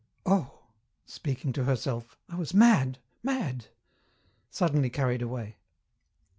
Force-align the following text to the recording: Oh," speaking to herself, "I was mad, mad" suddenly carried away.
Oh," 0.25 0.61
speaking 1.05 1.53
to 1.53 1.65
herself, 1.65 2.17
"I 2.27 2.35
was 2.35 2.55
mad, 2.55 2.97
mad" 3.21 3.67
suddenly 4.49 4.89
carried 4.89 5.21
away. 5.21 5.57